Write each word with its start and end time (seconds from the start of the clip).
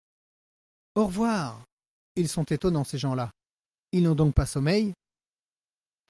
Au 0.95 1.05
revoir! 1.05 1.61
ils 2.15 2.27
sont 2.27 2.41
étonnants 2.45 2.83
ces 2.83 2.97
gens-là! 2.97 3.29
ils 3.91 4.01
n’ont 4.01 4.15
donc 4.15 4.33
pas 4.33 4.47
sommeil. 4.47 4.95